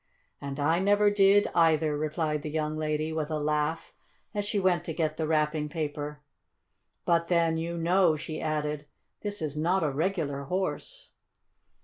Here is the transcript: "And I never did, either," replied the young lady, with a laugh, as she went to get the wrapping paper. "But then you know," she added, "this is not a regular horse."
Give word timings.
"And 0.41 0.59
I 0.59 0.79
never 0.79 1.11
did, 1.11 1.47
either," 1.53 1.95
replied 1.95 2.41
the 2.41 2.49
young 2.49 2.75
lady, 2.75 3.13
with 3.13 3.29
a 3.29 3.37
laugh, 3.37 3.93
as 4.33 4.45
she 4.45 4.59
went 4.59 4.83
to 4.85 4.95
get 4.95 5.15
the 5.15 5.27
wrapping 5.27 5.69
paper. 5.69 6.21
"But 7.05 7.27
then 7.27 7.55
you 7.57 7.77
know," 7.77 8.15
she 8.15 8.41
added, 8.41 8.87
"this 9.21 9.43
is 9.43 9.55
not 9.55 9.83
a 9.83 9.91
regular 9.91 10.45
horse." 10.45 11.11